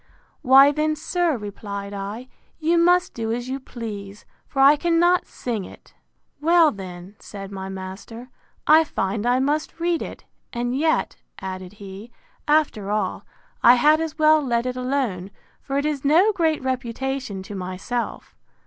[0.41, 5.63] Why then, sir, replied I, you must do as you please; for I cannot sing
[5.63, 5.93] it.
[6.39, 8.29] Well, then, said my master,
[8.65, 12.11] I find I must read it; and yet, added he,
[12.47, 13.27] after all,
[13.61, 15.29] I had as well let it alone,
[15.61, 18.33] for it is no great reputation to myself.